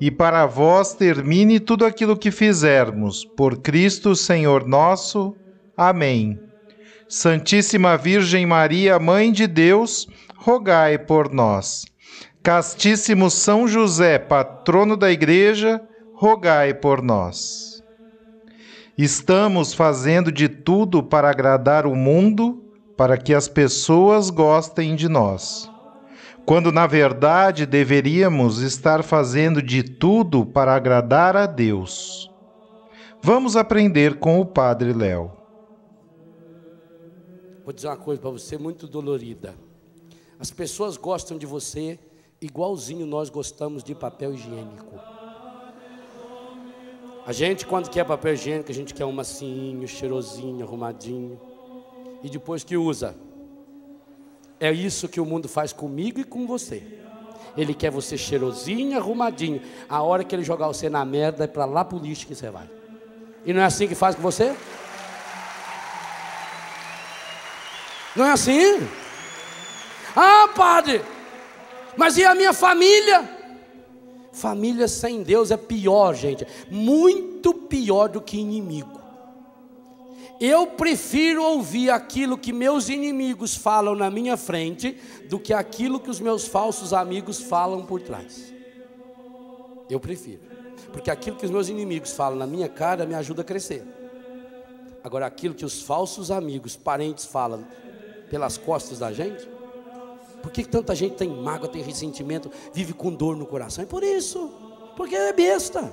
e 0.00 0.10
para 0.10 0.46
vós 0.46 0.94
termine 0.94 1.58
tudo 1.58 1.84
aquilo 1.84 2.16
que 2.16 2.30
fizermos. 2.30 3.24
Por 3.24 3.58
Cristo, 3.58 4.14
Senhor 4.14 4.66
nosso. 4.66 5.34
Amém. 5.76 6.38
Santíssima 7.08 7.96
Virgem 7.96 8.44
Maria, 8.44 8.98
Mãe 8.98 9.32
de 9.32 9.46
Deus, 9.46 10.06
rogai 10.36 10.98
por 10.98 11.32
nós. 11.32 11.84
Castíssimo 12.42 13.30
São 13.30 13.66
José, 13.66 14.18
patrono 14.18 14.96
da 14.96 15.10
Igreja, 15.10 15.80
rogai 16.14 16.74
por 16.74 17.02
nós. 17.02 17.82
Estamos 18.98 19.74
fazendo 19.74 20.32
de 20.32 20.48
tudo 20.48 21.02
para 21.02 21.30
agradar 21.30 21.86
o 21.86 21.94
mundo, 21.94 22.62
para 22.96 23.16
que 23.16 23.34
as 23.34 23.48
pessoas 23.48 24.30
gostem 24.30 24.94
de 24.94 25.08
nós 25.08 25.70
quando 26.46 26.70
na 26.70 26.86
verdade 26.86 27.66
deveríamos 27.66 28.60
estar 28.60 29.02
fazendo 29.02 29.60
de 29.60 29.82
tudo 29.82 30.46
para 30.46 30.76
agradar 30.76 31.36
a 31.36 31.44
Deus. 31.44 32.30
Vamos 33.20 33.56
aprender 33.56 34.20
com 34.20 34.40
o 34.40 34.46
Padre 34.46 34.92
Léo. 34.92 35.32
Vou 37.64 37.72
dizer 37.74 37.88
uma 37.88 37.96
coisa 37.96 38.20
para 38.20 38.30
você 38.30 38.56
muito 38.56 38.86
dolorida. 38.86 39.56
As 40.38 40.52
pessoas 40.52 40.96
gostam 40.96 41.36
de 41.36 41.46
você 41.46 41.98
igualzinho 42.40 43.06
nós 43.06 43.28
gostamos 43.28 43.82
de 43.82 43.92
papel 43.92 44.32
higiênico. 44.32 44.94
A 47.26 47.32
gente, 47.32 47.66
quando 47.66 47.90
quer 47.90 48.04
papel 48.04 48.34
higiênico, 48.34 48.70
a 48.70 48.74
gente 48.74 48.94
quer 48.94 49.04
um 49.04 49.10
massinho, 49.10 49.88
cheirosinho, 49.88 50.64
arrumadinho. 50.64 51.40
E 52.22 52.30
depois 52.30 52.62
que 52.62 52.76
usa, 52.76 53.16
é 54.58 54.72
isso 54.72 55.08
que 55.08 55.20
o 55.20 55.26
mundo 55.26 55.48
faz 55.48 55.72
comigo 55.72 56.20
e 56.20 56.24
com 56.24 56.46
você. 56.46 56.82
Ele 57.56 57.74
quer 57.74 57.90
você 57.90 58.18
cheirosinho, 58.18 58.98
arrumadinho. 58.98 59.62
A 59.88 60.02
hora 60.02 60.24
que 60.24 60.34
ele 60.34 60.44
jogar 60.44 60.66
você 60.66 60.90
na 60.90 61.04
merda, 61.04 61.44
é 61.44 61.46
para 61.46 61.64
lá 61.64 61.84
pro 61.84 61.98
lixo 61.98 62.26
que 62.26 62.34
você 62.34 62.50
vai. 62.50 62.68
E 63.44 63.52
não 63.52 63.60
é 63.60 63.64
assim 63.64 63.88
que 63.88 63.94
faz 63.94 64.14
com 64.14 64.22
você? 64.22 64.54
Não 68.14 68.24
é 68.24 68.32
assim? 68.32 68.86
Ah, 70.14 70.48
padre, 70.54 71.02
mas 71.96 72.16
e 72.16 72.24
a 72.24 72.34
minha 72.34 72.52
família? 72.52 73.28
Família 74.32 74.88
sem 74.88 75.22
Deus 75.22 75.50
é 75.50 75.56
pior, 75.56 76.14
gente. 76.14 76.46
Muito 76.70 77.54
pior 77.54 78.08
do 78.08 78.20
que 78.20 78.38
inimigo. 78.38 78.95
Eu 80.40 80.66
prefiro 80.66 81.42
ouvir 81.42 81.90
aquilo 81.90 82.36
que 82.36 82.52
meus 82.52 82.88
inimigos 82.88 83.56
falam 83.56 83.94
na 83.94 84.10
minha 84.10 84.36
frente 84.36 84.98
do 85.28 85.38
que 85.38 85.52
aquilo 85.52 85.98
que 85.98 86.10
os 86.10 86.20
meus 86.20 86.46
falsos 86.46 86.92
amigos 86.92 87.40
falam 87.40 87.84
por 87.86 88.02
trás. 88.02 88.52
Eu 89.88 89.98
prefiro. 89.98 90.40
Porque 90.92 91.10
aquilo 91.10 91.36
que 91.36 91.44
os 91.44 91.50
meus 91.50 91.68
inimigos 91.68 92.12
falam 92.12 92.38
na 92.38 92.46
minha 92.46 92.68
cara 92.68 93.06
me 93.06 93.14
ajuda 93.14 93.42
a 93.42 93.44
crescer. 93.44 93.84
Agora, 95.02 95.26
aquilo 95.26 95.54
que 95.54 95.64
os 95.64 95.82
falsos 95.82 96.30
amigos, 96.30 96.76
parentes 96.76 97.24
falam 97.24 97.66
pelas 98.28 98.58
costas 98.58 98.98
da 98.98 99.12
gente, 99.12 99.48
por 100.42 100.50
que 100.50 100.64
tanta 100.64 100.94
gente 100.94 101.14
tem 101.14 101.28
mágoa, 101.28 101.68
tem 101.68 101.82
ressentimento, 101.82 102.50
vive 102.72 102.92
com 102.92 103.12
dor 103.12 103.36
no 103.36 103.46
coração? 103.46 103.84
É 103.84 103.86
por 103.86 104.02
isso, 104.02 104.52
porque 104.96 105.14
é 105.14 105.32
besta 105.32 105.92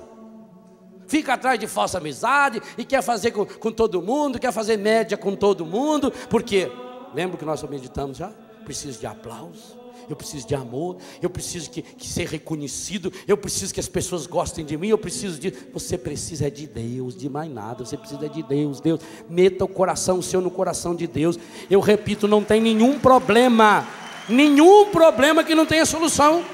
fica 1.06 1.34
atrás 1.34 1.58
de 1.58 1.66
falsa 1.66 1.98
amizade 1.98 2.62
e 2.76 2.84
quer 2.84 3.02
fazer 3.02 3.30
com, 3.30 3.44
com 3.44 3.72
todo 3.72 4.02
mundo, 4.02 4.38
quer 4.38 4.52
fazer 4.52 4.76
média 4.76 5.16
com 5.16 5.34
todo 5.34 5.64
mundo, 5.64 6.12
porque, 6.28 6.70
lembra 7.14 7.36
que 7.36 7.44
nós 7.44 7.62
meditamos 7.62 8.18
já? 8.18 8.30
Preciso 8.64 8.98
de 8.98 9.06
aplauso, 9.06 9.76
eu 10.08 10.16
preciso 10.16 10.46
de 10.46 10.54
amor, 10.54 10.96
eu 11.20 11.30
preciso 11.30 11.70
que, 11.70 11.82
que 11.82 12.06
ser 12.06 12.26
reconhecido, 12.28 13.12
eu 13.26 13.36
preciso 13.36 13.72
que 13.72 13.80
as 13.80 13.88
pessoas 13.88 14.26
gostem 14.26 14.64
de 14.64 14.76
mim, 14.76 14.88
eu 14.88 14.98
preciso 14.98 15.38
de. 15.38 15.50
Você 15.72 15.96
precisa 15.96 16.50
de 16.50 16.66
Deus, 16.66 17.16
de 17.16 17.28
mais 17.28 17.50
nada, 17.50 17.84
você 17.84 17.96
precisa 17.96 18.28
de 18.28 18.42
Deus, 18.42 18.80
Deus. 18.80 19.00
Meta 19.28 19.64
o 19.64 19.68
coração 19.68 20.20
seu 20.20 20.40
no 20.40 20.50
coração 20.50 20.94
de 20.94 21.06
Deus. 21.06 21.38
Eu 21.70 21.80
repito, 21.80 22.28
não 22.28 22.42
tem 22.42 22.60
nenhum 22.60 22.98
problema, 22.98 23.86
nenhum 24.28 24.90
problema 24.90 25.42
que 25.42 25.54
não 25.54 25.66
tenha 25.66 25.86
solução. 25.86 26.44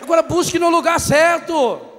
Agora 0.00 0.22
busque 0.22 0.58
no 0.58 0.68
lugar 0.68 0.98
certo. 0.98 1.91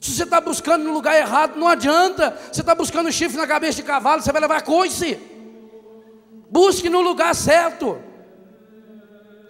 Se 0.00 0.12
você 0.12 0.22
está 0.22 0.40
buscando 0.40 0.84
no 0.84 0.94
lugar 0.94 1.14
errado, 1.14 1.58
não 1.58 1.68
adianta. 1.68 2.34
Você 2.50 2.62
está 2.62 2.74
buscando 2.74 3.12
chifre 3.12 3.36
na 3.36 3.46
cabeça 3.46 3.76
de 3.76 3.82
cavalo, 3.82 4.22
você 4.22 4.32
vai 4.32 4.40
levar 4.40 4.62
coice. 4.62 5.18
Busque 6.50 6.88
no 6.88 7.02
lugar 7.02 7.34
certo. 7.34 7.98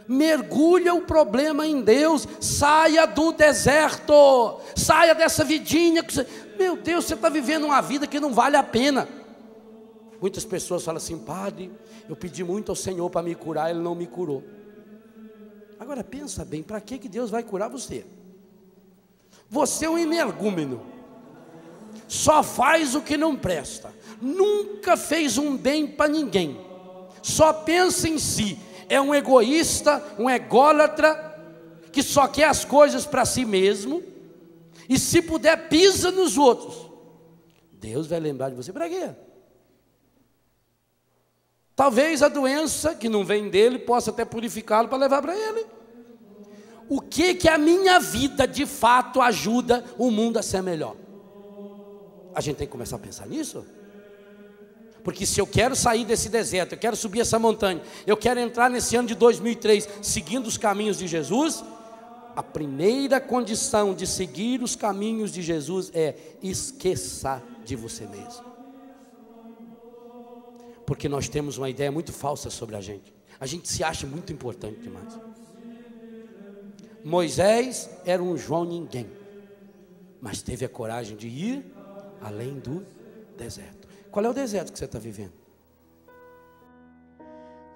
Mergulha 0.08 0.92
o 0.92 1.02
problema 1.02 1.64
em 1.64 1.80
Deus. 1.80 2.26
Saia 2.40 3.06
do 3.06 3.30
deserto. 3.30 4.60
Saia 4.74 5.14
dessa 5.14 5.44
vidinha. 5.44 6.02
Que 6.02 6.12
você... 6.12 6.26
Meu 6.58 6.76
Deus, 6.76 7.04
você 7.04 7.14
está 7.14 7.28
vivendo 7.28 7.66
uma 7.66 7.80
vida 7.80 8.08
que 8.08 8.18
não 8.18 8.34
vale 8.34 8.56
a 8.56 8.62
pena. 8.64 9.08
Muitas 10.20 10.44
pessoas 10.44 10.84
falam 10.84 10.98
assim, 10.98 11.16
padre, 11.16 11.70
eu 12.08 12.16
pedi 12.16 12.42
muito 12.42 12.70
ao 12.70 12.76
Senhor 12.76 13.08
para 13.08 13.22
me 13.22 13.34
curar, 13.36 13.70
Ele 13.70 13.78
não 13.78 13.94
me 13.94 14.06
curou. 14.06 14.42
Agora 15.78 16.04
pensa 16.04 16.44
bem, 16.44 16.62
para 16.62 16.80
que, 16.80 16.98
que 16.98 17.08
Deus 17.08 17.30
vai 17.30 17.42
curar 17.42 17.70
você? 17.70 18.04
Você 19.50 19.84
é 19.84 19.90
um 19.90 19.98
energúmeno. 19.98 20.86
Só 22.06 22.42
faz 22.42 22.94
o 22.94 23.02
que 23.02 23.16
não 23.16 23.36
presta. 23.36 23.92
Nunca 24.22 24.96
fez 24.96 25.36
um 25.36 25.56
bem 25.56 25.88
para 25.88 26.08
ninguém. 26.08 26.60
Só 27.20 27.52
pensa 27.52 28.08
em 28.08 28.16
si. 28.16 28.58
É 28.88 29.00
um 29.00 29.12
egoísta, 29.12 30.02
um 30.18 30.30
ególatra, 30.30 31.26
que 31.92 32.02
só 32.02 32.28
quer 32.28 32.44
as 32.44 32.64
coisas 32.64 33.04
para 33.04 33.24
si 33.24 33.44
mesmo. 33.44 34.02
E 34.88 34.96
se 34.98 35.20
puder, 35.20 35.68
pisa 35.68 36.12
nos 36.12 36.38
outros. 36.38 36.88
Deus 37.72 38.06
vai 38.06 38.20
lembrar 38.20 38.50
de 38.50 38.56
você 38.56 38.72
para 38.72 38.88
quê? 38.88 39.10
Talvez 41.74 42.22
a 42.22 42.28
doença 42.28 42.94
que 42.94 43.08
não 43.08 43.24
vem 43.24 43.48
dele 43.48 43.78
possa 43.80 44.10
até 44.10 44.24
purificá-lo 44.24 44.88
para 44.88 44.98
levar 44.98 45.22
para 45.22 45.36
ele 45.36 45.79
o 46.90 47.00
que 47.00 47.36
que 47.36 47.48
a 47.48 47.56
minha 47.56 48.00
vida 48.00 48.48
de 48.48 48.66
fato 48.66 49.22
ajuda 49.22 49.84
o 49.96 50.10
mundo 50.10 50.40
a 50.40 50.42
ser 50.42 50.60
melhor? 50.60 50.96
A 52.34 52.40
gente 52.40 52.56
tem 52.56 52.66
que 52.66 52.72
começar 52.72 52.96
a 52.96 52.98
pensar 52.98 53.28
nisso. 53.28 53.64
Porque 55.04 55.24
se 55.24 55.40
eu 55.40 55.46
quero 55.46 55.76
sair 55.76 56.04
desse 56.04 56.28
deserto, 56.28 56.72
eu 56.72 56.78
quero 56.78 56.96
subir 56.96 57.20
essa 57.20 57.38
montanha, 57.38 57.80
eu 58.04 58.16
quero 58.16 58.40
entrar 58.40 58.68
nesse 58.68 58.96
ano 58.96 59.06
de 59.06 59.14
2003 59.14 59.88
seguindo 60.02 60.48
os 60.48 60.58
caminhos 60.58 60.98
de 60.98 61.06
Jesus, 61.06 61.64
a 62.34 62.42
primeira 62.42 63.20
condição 63.20 63.94
de 63.94 64.04
seguir 64.04 64.60
os 64.60 64.74
caminhos 64.74 65.30
de 65.30 65.42
Jesus 65.42 65.92
é 65.94 66.16
esqueça 66.42 67.40
de 67.64 67.76
você 67.76 68.04
mesmo. 68.04 68.44
Porque 70.84 71.08
nós 71.08 71.28
temos 71.28 71.56
uma 71.56 71.70
ideia 71.70 71.92
muito 71.92 72.12
falsa 72.12 72.50
sobre 72.50 72.74
a 72.74 72.80
gente. 72.80 73.14
A 73.38 73.46
gente 73.46 73.68
se 73.68 73.84
acha 73.84 74.08
muito 74.08 74.32
importante 74.32 74.80
demais. 74.80 75.29
Moisés 77.04 77.88
era 78.04 78.20
um 78.22 78.36
João 78.36 78.64
ninguém, 78.64 79.08
mas 80.20 80.42
teve 80.42 80.64
a 80.64 80.68
coragem 80.68 81.16
de 81.16 81.28
ir 81.28 81.64
além 82.20 82.58
do 82.58 82.84
deserto. 83.36 83.88
Qual 84.10 84.24
é 84.24 84.28
o 84.28 84.34
deserto 84.34 84.72
que 84.72 84.78
você 84.78 84.84
está 84.84 84.98
vivendo? 84.98 85.32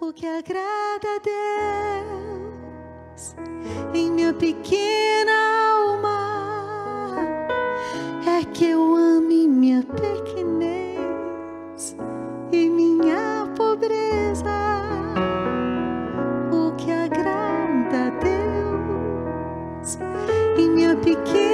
O 0.00 0.12
que 0.12 0.26
agrada 0.26 1.08
a 1.16 1.20
Deus 1.20 1.34
em 3.94 4.10
minha 4.10 4.34
pequena 4.34 5.32
alma 5.72 7.18
é 8.26 8.44
que 8.52 8.66
eu 8.66 8.94
ame 8.94 9.48
minha 9.48 9.82
pequenez 9.82 11.96
e 12.52 12.68
minha 12.68 13.50
pobreza. 13.56 14.73
piquer 20.96 21.53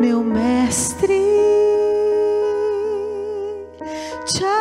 meu 0.00 0.22
mestre, 0.22 1.22
te 4.26 4.55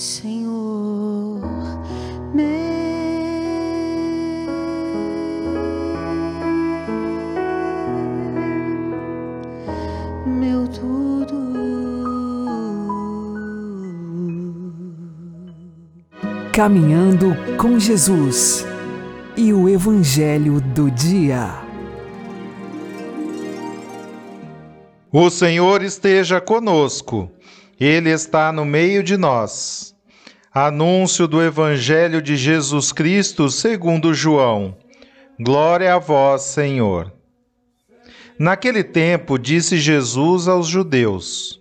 Senhor 0.00 1.42
meu, 2.32 2.48
meu 10.24 10.66
tudo. 10.68 11.36
Caminhando 16.50 17.36
com 17.58 17.78
Jesus 17.78 18.64
e 19.36 19.52
o 19.52 19.68
Evangelho 19.68 20.62
do 20.62 20.90
Dia. 20.90 21.60
O 25.12 25.28
Senhor 25.28 25.82
esteja 25.82 26.40
conosco. 26.40 27.30
Ele 27.80 28.10
está 28.10 28.52
no 28.52 28.66
meio 28.66 29.02
de 29.02 29.16
nós. 29.16 29.94
Anúncio 30.52 31.26
do 31.26 31.42
Evangelho 31.42 32.20
de 32.20 32.36
Jesus 32.36 32.92
Cristo 32.92 33.48
segundo 33.48 34.12
João. 34.12 34.76
Glória 35.40 35.94
a 35.94 35.98
vós, 35.98 36.42
Senhor. 36.42 37.10
Naquele 38.38 38.84
tempo 38.84 39.38
disse 39.38 39.78
Jesus 39.78 40.46
aos 40.46 40.66
judeus: 40.66 41.58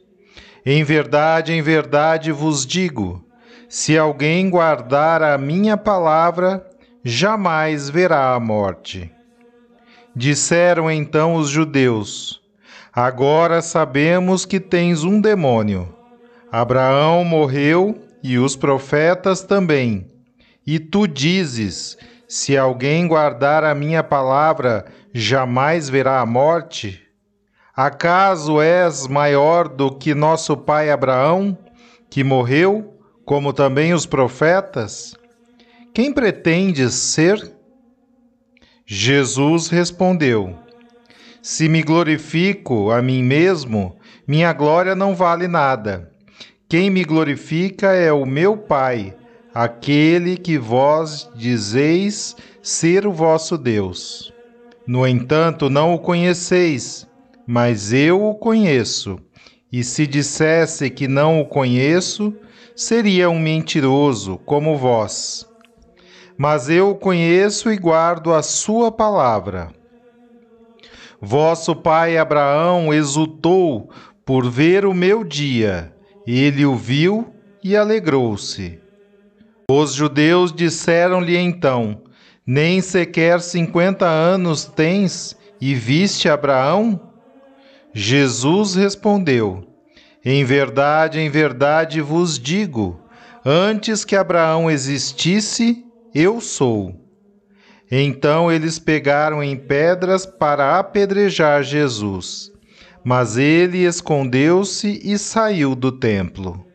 Em 0.65 0.83
verdade, 0.83 1.53
em 1.53 1.61
verdade 1.61 2.33
vos 2.33 2.65
digo, 2.65 3.23
se 3.69 3.97
alguém 3.97 4.49
guardar 4.49 5.23
a 5.23 5.37
minha 5.37 5.77
palavra, 5.77 6.69
jamais 7.01 7.89
verá 7.89 8.33
a 8.33 8.39
morte. 8.41 9.09
Disseram 10.13 10.91
então 10.91 11.35
os 11.35 11.47
judeus: 11.49 12.41
Agora 12.91 13.61
sabemos 13.61 14.45
que 14.45 14.59
tens 14.59 15.05
um 15.05 15.21
demônio. 15.21 15.95
Abraão 16.51 17.23
morreu 17.23 17.95
e 18.23 18.39
os 18.39 18.55
profetas 18.55 19.43
também. 19.43 20.07
E 20.65 20.79
tu 20.79 21.07
dizes: 21.07 21.95
Se 22.27 22.57
alguém 22.57 23.07
guardar 23.07 23.63
a 23.63 23.75
minha 23.75 24.03
palavra, 24.03 24.85
jamais 25.13 25.89
verá 25.89 26.19
a 26.19 26.25
morte? 26.25 27.01
Acaso 27.75 28.59
és 28.59 29.07
maior 29.07 29.67
do 29.69 29.91
que 29.91 30.15
nosso 30.15 30.57
pai 30.57 30.89
Abraão, 30.89 31.55
que 32.09 32.23
morreu, 32.23 32.99
como 33.23 33.53
também 33.53 33.93
os 33.93 34.07
profetas? 34.07 35.13
Quem 35.93 36.11
pretendes 36.11 36.95
ser? 36.95 37.53
Jesus 38.87 39.69
respondeu: 39.69 40.57
Se 41.43 41.69
me 41.69 41.83
glorifico 41.83 42.89
a 42.89 43.03
mim 43.03 43.21
mesmo, 43.21 43.95
minha 44.27 44.51
glória 44.51 44.95
não 44.95 45.13
vale 45.13 45.47
nada. 45.47 46.08
Quem 46.69 46.91
me 46.91 47.03
glorifica 47.03 47.93
é 47.93 48.13
o 48.13 48.27
meu 48.27 48.55
Pai, 48.55 49.15
aquele 49.51 50.37
que 50.37 50.55
vós 50.55 51.27
dizeis 51.33 52.35
ser 52.61 53.07
o 53.07 53.11
vosso 53.11 53.57
Deus. 53.57 54.31
No 54.85 55.07
entanto, 55.07 55.67
não 55.67 55.95
o 55.95 55.97
conheceis, 55.97 57.07
mas 57.47 57.91
eu 57.91 58.23
o 58.23 58.35
conheço. 58.35 59.19
E 59.71 59.83
se 59.83 60.05
dissesse 60.05 60.91
que 60.91 61.07
não 61.07 61.41
o 61.41 61.47
conheço, 61.47 62.35
seria 62.75 63.31
um 63.31 63.39
mentiroso 63.39 64.37
como 64.45 64.77
vós. 64.77 65.49
Mas 66.37 66.69
eu 66.69 66.91
o 66.91 66.95
conheço 66.95 67.71
e 67.71 67.77
guardo 67.77 68.31
a 68.31 68.43
sua 68.43 68.91
palavra. 68.91 69.71
Vosso 71.19 71.75
pai 71.75 72.15
Abraão 72.15 72.93
exultou 72.93 73.89
por 74.23 74.47
ver 74.47 74.85
o 74.85 74.93
meu 74.93 75.23
dia. 75.23 75.97
Ele 76.31 76.63
o 76.63 76.75
viu 76.75 77.33
e 77.63 77.75
alegrou-se. 77.75 78.79
Os 79.67 79.95
judeus 79.95 80.53
disseram-lhe 80.53 81.35
então: 81.35 82.03
nem 82.45 82.81
sequer 82.81 83.41
cinquenta 83.41 84.05
anos 84.05 84.63
tens 84.63 85.35
e 85.59 85.73
viste 85.73 86.29
Abraão? 86.29 87.13
Jesus 87.91 88.75
respondeu: 88.75 89.63
Em 90.23 90.45
verdade, 90.45 91.19
em 91.19 91.31
verdade 91.31 91.99
vos 91.99 92.37
digo, 92.37 93.01
antes 93.43 94.05
que 94.05 94.15
Abraão 94.15 94.69
existisse, 94.69 95.83
eu 96.13 96.39
sou. 96.39 96.93
Então 97.89 98.51
eles 98.51 98.77
pegaram 98.77 99.41
em 99.43 99.57
pedras 99.57 100.27
para 100.27 100.77
apedrejar 100.77 101.63
Jesus. 101.63 102.51
Mas 103.03 103.37
ele 103.37 103.85
escondeu-se 103.85 104.99
e 105.03 105.17
saiu 105.17 105.75
do 105.75 105.91
templo. 105.91 106.65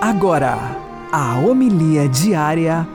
Agora, 0.00 0.58
a 1.12 1.38
homilia 1.38 2.08
diária 2.08 2.86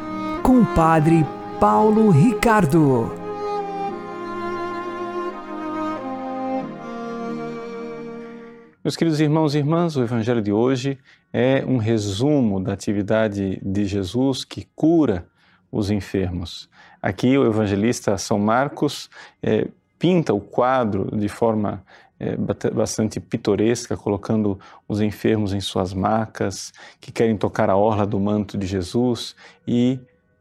com 0.42 0.60
o 0.60 0.66
Padre 0.66 1.26
Paulo 1.60 2.10
Ricardo. 2.10 3.23
Meus 8.84 8.98
queridos 8.98 9.22
irmãos 9.22 9.56
e 9.56 9.60
irmãs, 9.60 9.96
o 9.96 10.04
Evangelho 10.04 10.42
de 10.42 10.52
hoje 10.52 11.00
é 11.32 11.64
um 11.66 11.78
resumo 11.78 12.62
da 12.62 12.74
atividade 12.74 13.58
de 13.64 13.86
Jesus 13.86 14.44
que 14.44 14.68
cura 14.76 15.26
os 15.72 15.90
enfermos. 15.90 16.70
Aqui 17.02 17.38
o 17.38 17.46
evangelista 17.46 18.18
São 18.18 18.38
Marcos 18.38 19.10
é, 19.42 19.70
pinta 19.98 20.34
o 20.34 20.42
quadro 20.42 21.18
de 21.18 21.30
forma 21.30 21.82
é, 22.20 22.36
bastante 22.74 23.22
pitoresca, 23.22 23.96
colocando 23.96 24.60
os 24.86 25.00
enfermos 25.00 25.54
em 25.54 25.62
suas 25.62 25.94
macas, 25.94 26.74
que 27.00 27.10
querem 27.10 27.38
tocar 27.38 27.70
a 27.70 27.78
orla 27.78 28.06
do 28.06 28.20
manto 28.20 28.58
de 28.58 28.68
Jesus 28.68 29.34
e 29.66 29.98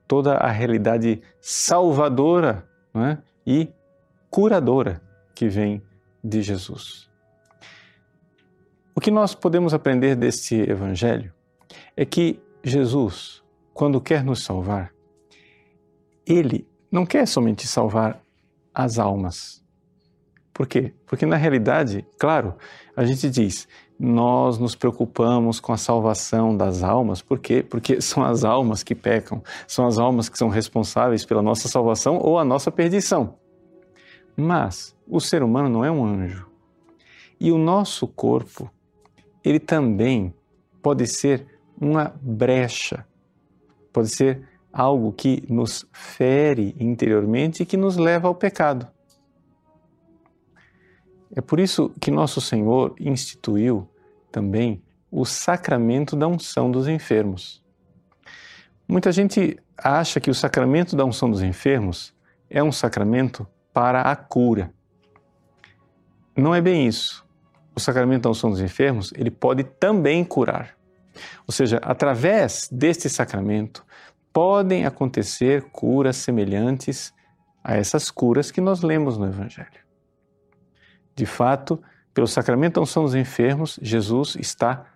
toda 0.09 0.35
a 0.35 0.51
realidade 0.51 1.23
salvadora 1.41 2.69
é? 2.93 3.19
e 3.47 3.69
curadora 4.29 5.01
que 5.33 5.47
vem 5.47 5.81
de 6.25 6.43
Jesus. 6.43 7.12
O 8.95 9.01
que 9.01 9.11
nós 9.11 9.35
podemos 9.35 9.73
aprender 9.75 10.15
deste 10.17 10.55
Evangelho 10.55 11.33
é 11.97 12.05
que 12.05 12.41
Jesus, 12.63 13.43
quando 13.73 14.01
quer 14.01 14.23
nos 14.23 14.45
salvar, 14.45 14.93
ele 16.27 16.69
não 16.91 17.05
quer 17.07 17.27
somente 17.27 17.67
salvar 17.67 18.23
as 18.75 18.99
almas, 18.99 19.63
por 20.53 20.67
quê? 20.67 20.93
Porque 21.07 21.25
na 21.25 21.37
realidade, 21.37 22.07
claro, 22.19 22.55
a 22.95 23.05
gente 23.05 23.31
diz, 23.31 23.67
nós 23.99 24.59
nos 24.59 24.75
preocupamos 24.75 25.59
com 25.59 25.73
a 25.73 25.79
salvação 25.79 26.55
das 26.55 26.83
almas, 26.83 27.23
por 27.23 27.39
quê? 27.39 27.63
Porque 27.63 28.01
são 28.03 28.23
as 28.23 28.45
almas 28.45 28.83
que 28.83 28.95
pecam, 28.95 29.43
são 29.67 29.87
as 29.87 29.99
almas 29.99 30.29
que 30.29 30.37
são 30.37 30.49
responsáveis 30.49 31.25
pela 31.25 31.43
nossa 31.43 31.69
salvação 31.69 32.19
ou 32.19 32.39
a 32.39 32.45
nossa 32.45 32.71
perdição. 32.71 33.37
Mas 34.37 34.95
o 35.09 35.21
ser 35.21 35.43
humano 35.43 35.69
não 35.69 35.85
é 35.85 35.91
um 35.91 36.05
anjo. 36.05 36.47
E 37.41 37.51
o 37.51 37.59
nosso 37.59 38.07
corpo, 38.07 38.71
ele 39.45 39.61
também 39.61 40.35
pode 40.83 41.07
ser 41.07 41.47
uma 41.81 42.15
brecha, 42.21 43.07
pode 43.93 44.09
ser 44.09 44.49
algo 44.73 45.13
que 45.13 45.45
nos 45.49 45.87
fere 45.93 46.75
interiormente 46.79 47.63
e 47.63 47.67
que 47.67 47.77
nos 47.77 47.97
leva 47.97 48.29
ao 48.29 48.35
pecado. 48.35 48.89
É 51.35 51.41
por 51.41 51.59
isso 51.59 51.91
que 52.01 52.11
nosso 52.11 52.41
Senhor 52.41 52.95
instituiu 53.01 53.89
também 54.31 54.83
o 55.11 55.25
sacramento 55.25 56.17
da 56.17 56.27
unção 56.27 56.71
dos 56.71 56.89
enfermos. 56.89 57.63
Muita 58.87 59.13
gente 59.13 59.59
acha 59.77 60.21
que 60.21 60.31
o 60.31 60.35
sacramento 60.35 60.95
da 60.95 61.05
unção 61.05 61.31
dos 61.31 61.43
enfermos 61.43 62.15
é 62.49 62.63
um 62.63 62.73
sacramento 62.73 63.47
para 63.73 64.03
a 64.03 64.15
cura. 64.15 64.73
Não 66.37 66.55
é 66.55 66.61
bem 66.61 66.87
isso. 66.87 67.27
O 67.75 67.81
sacramento 67.81 68.23
da 68.23 68.31
unção 68.31 68.51
dos 68.51 68.61
enfermos, 68.61 69.13
ele 69.17 69.31
pode 69.31 69.65
também 69.65 70.25
curar. 70.25 70.77
Ou 71.47 71.53
seja, 71.53 71.79
através 71.83 72.69
deste 72.71 73.09
sacramento 73.09 73.85
podem 74.33 74.87
acontecer 74.87 75.63
curas 75.71 76.17
semelhantes 76.17 77.13
a 77.63 77.77
essas 77.77 78.11
curas 78.11 78.51
que 78.51 78.61
nós 78.61 78.83
lemos 78.83 79.19
no 79.19 79.27
evangelho. 79.27 79.83
De 81.15 81.27
fato, 81.27 81.83
pelo 82.15 82.27
sacramento 82.27 82.75
da 82.75 82.81
unção 82.81 83.05
dos 83.05 83.15
enfermos, 83.15 83.79
Jesus 83.83 84.37
está 84.37 84.87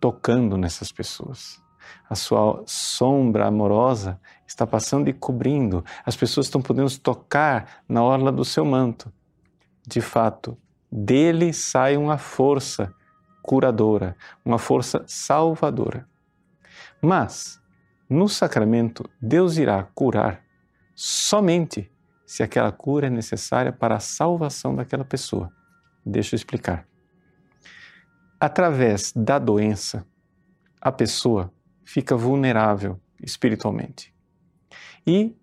tocando 0.00 0.56
nessas 0.56 0.92
pessoas. 0.92 1.60
A 2.08 2.14
sua 2.14 2.62
sombra 2.66 3.46
amorosa 3.46 4.20
está 4.46 4.66
passando 4.66 5.08
e 5.08 5.12
cobrindo. 5.12 5.84
As 6.04 6.16
pessoas 6.16 6.46
estão 6.46 6.60
podendo 6.60 6.90
tocar 6.98 7.82
na 7.88 8.02
orla 8.02 8.30
do 8.30 8.44
seu 8.44 8.64
manto. 8.64 9.12
De 9.86 10.00
fato, 10.00 10.56
dele 10.90 11.52
sai 11.52 11.96
uma 11.96 12.18
força 12.18 12.92
curadora, 13.42 14.16
uma 14.44 14.58
força 14.58 15.04
salvadora. 15.06 16.08
Mas, 17.00 17.60
no 18.08 18.28
sacramento, 18.28 19.08
Deus 19.20 19.56
irá 19.56 19.82
curar 19.94 20.42
somente 20.94 21.90
se 22.26 22.42
aquela 22.42 22.70
cura 22.70 23.06
é 23.06 23.10
necessária 23.10 23.72
para 23.72 23.96
a 23.96 24.00
salvação 24.00 24.74
daquela 24.74 25.04
pessoa. 25.04 25.50
Deixa 26.04 26.34
eu 26.34 26.36
explicar. 26.36 26.86
Através 28.38 29.12
da 29.14 29.38
doença, 29.38 30.06
a 30.80 30.92
pessoa 30.92 31.52
fica 31.84 32.16
vulnerável 32.16 33.00
espiritualmente. 33.22 34.14
E 35.06 35.36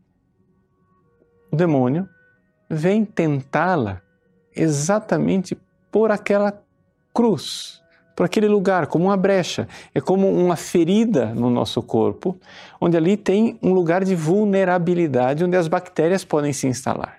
o 1.51 1.55
demônio 1.55 2.07
vem 2.69 3.05
tentá-la 3.05 4.01
exatamente 4.61 5.57
por 5.91 6.11
aquela 6.11 6.61
cruz, 7.13 7.81
por 8.15 8.25
aquele 8.25 8.47
lugar, 8.47 8.87
como 8.87 9.05
uma 9.05 9.17
brecha. 9.17 9.67
É 9.93 10.01
como 10.01 10.29
uma 10.29 10.55
ferida 10.55 11.33
no 11.33 11.49
nosso 11.49 11.81
corpo, 11.81 12.37
onde 12.79 12.97
ali 12.97 13.15
tem 13.15 13.59
um 13.61 13.73
lugar 13.73 14.03
de 14.03 14.15
vulnerabilidade, 14.15 15.43
onde 15.43 15.55
as 15.55 15.67
bactérias 15.67 16.23
podem 16.23 16.51
se 16.53 16.67
instalar. 16.67 17.17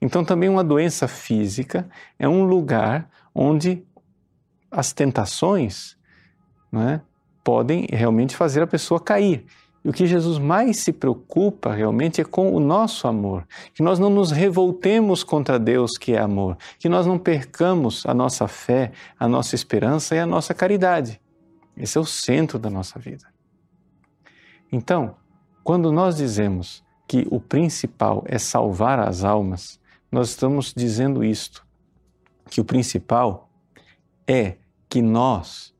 Então, 0.00 0.24
também 0.24 0.48
uma 0.48 0.64
doença 0.64 1.06
física 1.06 1.88
é 2.18 2.28
um 2.28 2.44
lugar 2.44 3.08
onde 3.34 3.84
as 4.70 4.92
tentações 4.92 5.96
né, 6.72 7.02
podem 7.44 7.86
realmente 7.90 8.34
fazer 8.34 8.62
a 8.62 8.66
pessoa 8.66 8.98
cair. 8.98 9.44
E 9.84 9.88
o 9.88 9.92
que 9.92 10.06
Jesus 10.06 10.38
mais 10.38 10.78
se 10.78 10.92
preocupa 10.92 11.72
realmente 11.72 12.20
é 12.20 12.24
com 12.24 12.54
o 12.54 12.60
nosso 12.60 13.08
amor, 13.08 13.46
que 13.74 13.82
nós 13.82 13.98
não 13.98 14.08
nos 14.08 14.30
revoltemos 14.30 15.24
contra 15.24 15.58
Deus 15.58 15.98
que 15.98 16.12
é 16.12 16.20
amor, 16.20 16.56
que 16.78 16.88
nós 16.88 17.04
não 17.04 17.18
percamos 17.18 18.06
a 18.06 18.14
nossa 18.14 18.46
fé, 18.46 18.92
a 19.18 19.26
nossa 19.26 19.54
esperança 19.56 20.14
e 20.14 20.20
a 20.20 20.26
nossa 20.26 20.54
caridade. 20.54 21.20
Esse 21.76 21.98
é 21.98 22.00
o 22.00 22.06
centro 22.06 22.58
da 22.58 22.70
nossa 22.70 22.98
vida. 22.98 23.26
Então, 24.70 25.16
quando 25.64 25.90
nós 25.90 26.16
dizemos 26.16 26.84
que 27.08 27.26
o 27.30 27.40
principal 27.40 28.22
é 28.26 28.38
salvar 28.38 29.00
as 29.00 29.24
almas, 29.24 29.80
nós 30.10 30.28
estamos 30.28 30.72
dizendo 30.76 31.24
isto, 31.24 31.66
que 32.48 32.60
o 32.60 32.64
principal 32.64 33.50
é 34.26 34.56
que 34.88 35.02
nós 35.02 35.74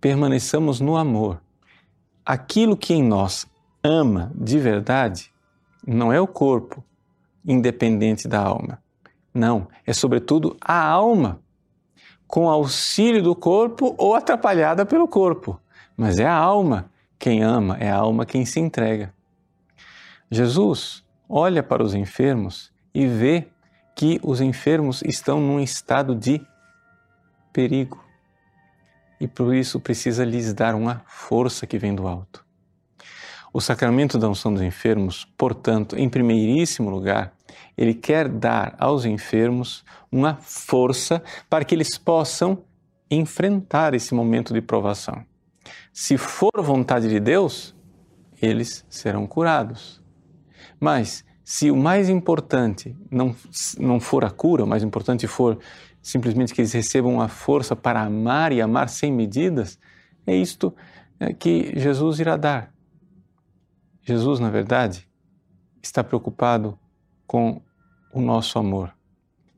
permaneçamos 0.00 0.80
no 0.80 0.96
amor 0.96 1.43
aquilo 2.24 2.76
que 2.76 2.94
em 2.94 3.02
nós 3.02 3.46
ama 3.82 4.32
de 4.34 4.58
verdade 4.58 5.30
não 5.86 6.12
é 6.12 6.20
o 6.20 6.26
corpo 6.26 6.82
independente 7.44 8.26
da 8.26 8.40
alma. 8.40 8.82
Não, 9.32 9.68
é 9.86 9.92
sobretudo 9.92 10.56
a 10.60 10.80
alma, 10.80 11.40
com 12.26 12.48
auxílio 12.48 13.22
do 13.22 13.34
corpo 13.34 13.94
ou 13.98 14.14
atrapalhada 14.14 14.86
pelo 14.86 15.06
corpo. 15.06 15.60
Mas 15.96 16.18
é 16.18 16.24
a 16.24 16.34
alma 16.34 16.90
quem 17.18 17.42
ama, 17.42 17.76
é 17.78 17.90
a 17.90 17.96
alma 17.96 18.24
quem 18.24 18.44
se 18.46 18.60
entrega. 18.60 19.12
Jesus 20.30 21.04
olha 21.28 21.62
para 21.62 21.82
os 21.82 21.94
enfermos 21.94 22.72
e 22.94 23.06
vê 23.06 23.48
que 23.94 24.18
os 24.22 24.40
enfermos 24.40 25.02
estão 25.02 25.40
num 25.40 25.60
estado 25.60 26.14
de 26.14 26.40
perigo 27.52 28.03
e 29.20 29.26
por 29.26 29.54
isso 29.54 29.80
precisa 29.80 30.24
lhes 30.24 30.52
dar 30.52 30.74
uma 30.74 31.02
força 31.06 31.66
que 31.66 31.78
vem 31.78 31.94
do 31.94 32.06
alto. 32.06 32.44
O 33.52 33.60
sacramento 33.60 34.18
da 34.18 34.28
unção 34.28 34.52
dos 34.52 34.62
enfermos, 34.62 35.26
portanto, 35.38 35.96
em 35.96 36.08
primeiríssimo 36.08 36.90
lugar, 36.90 37.32
ele 37.76 37.94
quer 37.94 38.28
dar 38.28 38.74
aos 38.78 39.04
enfermos 39.04 39.84
uma 40.10 40.34
força 40.36 41.22
para 41.48 41.64
que 41.64 41.74
eles 41.74 41.96
possam 41.96 42.64
enfrentar 43.10 43.94
esse 43.94 44.14
momento 44.14 44.52
de 44.52 44.60
provação. 44.60 45.24
Se 45.92 46.18
for 46.18 46.50
vontade 46.62 47.08
de 47.08 47.20
Deus, 47.20 47.74
eles 48.42 48.84
serão 48.88 49.26
curados. 49.26 50.02
Mas 50.80 51.24
se 51.44 51.70
o 51.70 51.76
mais 51.76 52.08
importante 52.08 52.96
não, 53.10 53.36
não 53.78 54.00
for 54.00 54.24
a 54.24 54.30
cura, 54.30 54.64
o 54.64 54.66
mais 54.66 54.82
importante 54.82 55.26
for 55.26 55.58
simplesmente 56.04 56.52
que 56.52 56.60
eles 56.60 56.72
recebam 56.74 57.18
a 57.18 57.28
força 57.28 57.74
para 57.74 58.02
amar 58.02 58.52
e 58.52 58.60
amar 58.60 58.90
sem 58.90 59.10
medidas, 59.10 59.78
é 60.26 60.36
isto 60.36 60.74
é, 61.18 61.32
que 61.32 61.72
Jesus 61.80 62.20
irá 62.20 62.36
dar. 62.36 62.70
Jesus, 64.02 64.38
na 64.38 64.50
verdade, 64.50 65.08
está 65.82 66.04
preocupado 66.04 66.78
com 67.26 67.62
o 68.12 68.20
nosso 68.20 68.58
amor, 68.58 68.94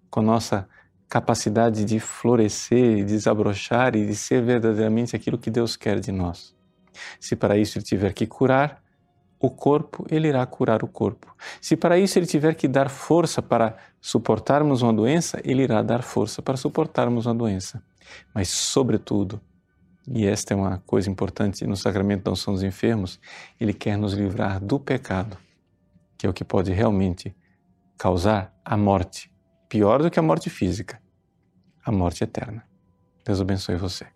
com 0.08 0.22
nossa 0.22 0.68
capacidade 1.08 1.84
de 1.84 1.98
florescer, 1.98 2.98
de 2.98 3.04
desabrochar 3.04 3.96
e 3.96 4.06
de 4.06 4.14
ser 4.14 4.40
verdadeiramente 4.40 5.16
aquilo 5.16 5.36
que 5.36 5.50
Deus 5.50 5.74
quer 5.74 5.98
de 5.98 6.12
nós. 6.12 6.54
Se 7.18 7.34
para 7.34 7.58
isso 7.58 7.76
ele 7.76 7.84
tiver 7.84 8.12
que 8.12 8.24
curar, 8.24 8.80
o 9.38 9.50
corpo, 9.50 10.06
ele 10.10 10.28
irá 10.28 10.44
curar 10.46 10.82
o 10.82 10.88
corpo. 10.88 11.34
Se 11.60 11.76
para 11.76 11.98
isso 11.98 12.18
ele 12.18 12.26
tiver 12.26 12.54
que 12.54 12.66
dar 12.66 12.88
força 12.88 13.42
para 13.42 13.76
suportarmos 14.06 14.82
uma 14.82 14.92
doença, 14.92 15.40
ele 15.42 15.64
irá 15.64 15.82
dar 15.82 16.00
força 16.00 16.40
para 16.40 16.56
suportarmos 16.56 17.26
uma 17.26 17.34
doença. 17.34 17.82
Mas, 18.32 18.48
sobretudo, 18.48 19.40
e 20.06 20.24
esta 20.24 20.54
é 20.54 20.56
uma 20.56 20.78
coisa 20.86 21.10
importante 21.10 21.66
no 21.66 21.76
sacramento 21.76 22.22
da 22.22 22.30
unção 22.30 22.54
dos 22.54 22.62
enfermos, 22.62 23.18
ele 23.58 23.74
quer 23.74 23.98
nos 23.98 24.12
livrar 24.12 24.60
do 24.60 24.78
pecado, 24.78 25.36
que 26.16 26.24
é 26.24 26.30
o 26.30 26.32
que 26.32 26.44
pode 26.44 26.72
realmente 26.72 27.34
causar 27.98 28.54
a 28.64 28.76
morte, 28.76 29.28
pior 29.68 30.00
do 30.00 30.08
que 30.08 30.20
a 30.20 30.22
morte 30.22 30.48
física, 30.50 31.02
a 31.84 31.90
morte 31.90 32.22
eterna. 32.22 32.64
Deus 33.24 33.40
abençoe 33.40 33.74
você. 33.74 34.06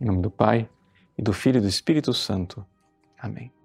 Em 0.00 0.06
nome 0.06 0.22
do 0.22 0.30
Pai, 0.30 0.70
e 1.18 1.22
do 1.22 1.34
Filho 1.34 1.58
e 1.58 1.60
do 1.60 1.68
Espírito 1.68 2.14
Santo. 2.14 2.64
Amém. 3.20 3.57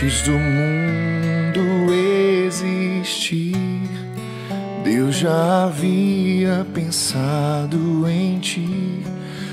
Antes 0.00 0.22
do 0.22 0.30
mundo 0.30 1.92
existir, 1.92 3.56
Deus 4.84 5.16
já 5.16 5.64
havia 5.64 6.64
pensado 6.72 8.08
em 8.08 8.38
ti. 8.38 9.02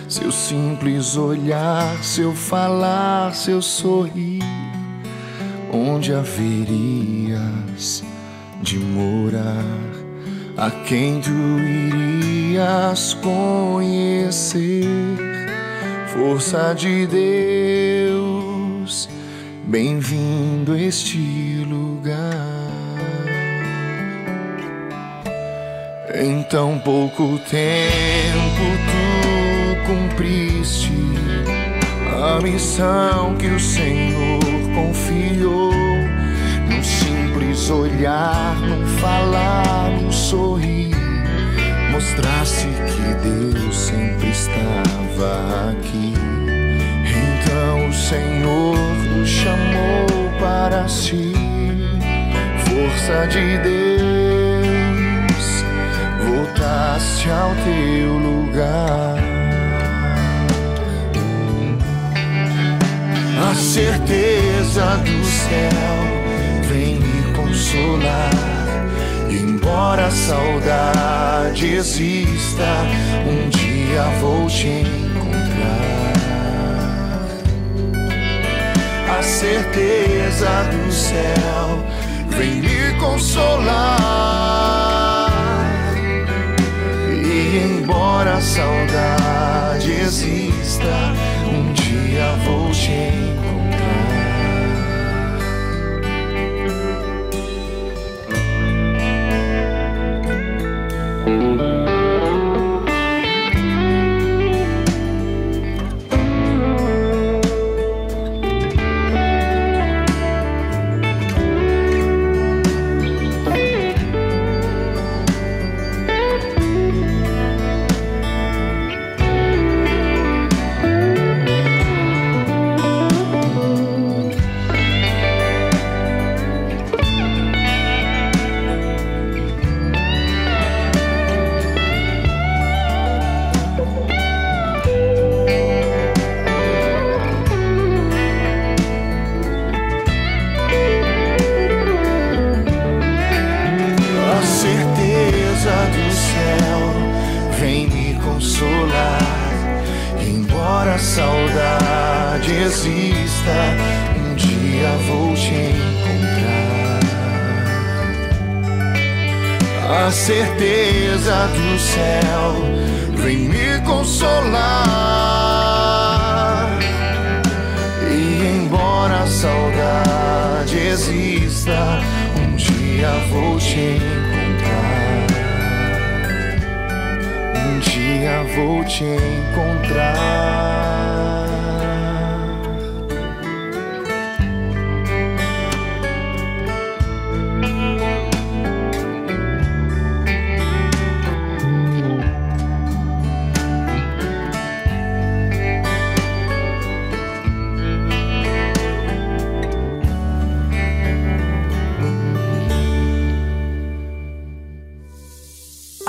Seu 0.08 0.32
simples 0.32 1.18
olhar, 1.18 1.98
seu 2.04 2.32
falar, 2.32 3.34
seu 3.34 3.60
sorrir, 3.60 4.44
onde 5.74 6.14
haverias 6.14 8.04
de 8.62 8.78
morar, 8.78 9.66
a 10.56 10.70
quem 10.70 11.22
tu 11.22 11.32
irias 11.60 13.16
conhecer, 13.16 14.86
força 16.14 16.76
de 16.76 17.08
Deus 17.08 18.25
Bem-vindo 19.68 20.74
a 20.74 20.80
este 20.80 21.66
lugar. 21.68 22.14
Em 26.14 26.44
tão 26.44 26.78
pouco 26.78 27.40
tempo 27.50 28.64
tu 28.86 29.88
cumpriste 29.88 30.94
a 32.14 32.40
missão 32.44 33.36
que 33.38 33.48
o 33.48 33.60
Senhor 33.60 34.40
confiou. 34.76 35.74
Num 36.70 36.84
simples 36.84 37.68
olhar, 37.72 38.56
num 38.62 38.86
falar, 39.00 39.90
num 40.00 40.12
sorrir, 40.12 40.96
mostraste 41.92 42.68
que 42.68 43.28
Deus 43.28 43.76
sempre 43.76 44.30
estava 44.30 45.72
aqui. 45.72 46.15
Então 47.56 47.88
o 47.88 47.94
Senhor 47.94 48.76
nos 49.16 49.30
chamou 49.30 50.30
para 50.42 50.90
si, 50.90 51.32
força 52.66 53.28
de 53.28 53.58
Deus, 53.60 54.84
voltaste 56.20 57.30
ao 57.30 57.56
teu 57.64 58.18
lugar. 58.18 59.16
A 63.50 63.56
certeza 63.56 64.98
do 64.98 65.24
céu 65.24 66.04
vem 66.68 67.00
me 67.00 67.34
consolar. 67.34 68.32
Embora 69.30 70.08
a 70.08 70.12
saudade 70.12 71.68
exista, 71.68 72.66
um 73.26 73.48
dia 73.48 74.04
vou 74.20 74.46
te 74.48 74.68
encontrar. 74.68 75.05
A 79.18 79.24
certeza 79.24 80.50
do 80.72 80.92
céu 80.92 81.84
vem 82.38 82.56
me 82.56 82.94
consolar. 83.00 84.42
E 87.24 87.58
embora 87.66 88.34
a 88.34 88.42
saudade 88.42 89.92
exista, 89.92 91.14
um 91.48 91.72
dia 91.74 92.36
vou 92.44 92.70
te 92.72 92.92
encontrar. 92.92 93.45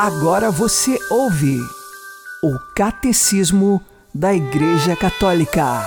Agora 0.07 0.53
você 0.53 1.01
ouve 1.11 1.59
o 2.41 2.57
Catecismo 2.77 3.83
da 4.15 4.33
Igreja 4.33 4.95
Católica. 4.95 5.83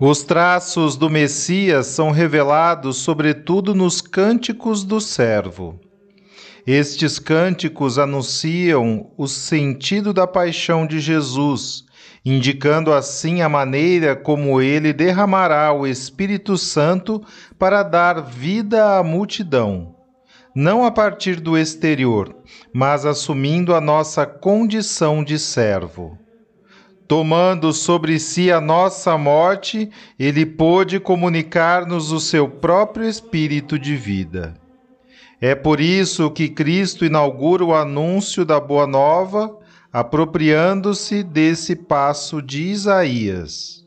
Os 0.00 0.22
traços 0.22 0.94
do 0.94 1.10
Messias 1.10 1.88
são 1.88 2.12
revelados 2.12 2.98
sobretudo 2.98 3.74
nos 3.74 4.00
cânticos 4.00 4.84
do 4.84 5.00
servo. 5.00 5.80
Estes 6.64 7.18
cânticos 7.18 7.98
anunciam 7.98 9.10
o 9.18 9.26
sentido 9.26 10.12
da 10.12 10.28
paixão 10.28 10.86
de 10.86 11.00
Jesus, 11.00 11.82
indicando 12.24 12.92
assim 12.92 13.42
a 13.42 13.48
maneira 13.48 14.14
como 14.16 14.60
ele 14.60 14.92
derramará 14.92 15.72
o 15.72 15.86
Espírito 15.86 16.56
Santo 16.58 17.22
para 17.58 17.82
dar 17.82 18.20
vida 18.20 18.98
à 18.98 19.02
multidão, 19.02 19.94
não 20.54 20.84
a 20.84 20.90
partir 20.90 21.40
do 21.40 21.56
exterior, 21.56 22.34
mas 22.72 23.06
assumindo 23.06 23.74
a 23.74 23.80
nossa 23.80 24.26
condição 24.26 25.22
de 25.22 25.38
servo. 25.38 26.18
Tomando 27.06 27.72
sobre 27.72 28.18
si 28.18 28.52
a 28.52 28.60
nossa 28.60 29.16
morte, 29.16 29.90
ele 30.18 30.44
pôde 30.44 31.00
comunicar-nos 31.00 32.12
o 32.12 32.20
seu 32.20 32.46
próprio 32.46 33.08
espírito 33.08 33.78
de 33.78 33.96
vida. 33.96 34.54
É 35.40 35.54
por 35.54 35.80
isso 35.80 36.30
que 36.30 36.48
Cristo 36.48 37.06
inaugura 37.06 37.64
o 37.64 37.74
anúncio 37.74 38.44
da 38.44 38.60
Boa 38.60 38.86
Nova, 38.86 39.57
apropriando-se 39.92 41.22
desse 41.22 41.74
passo 41.74 42.42
de 42.42 42.62
Isaías. 42.64 43.84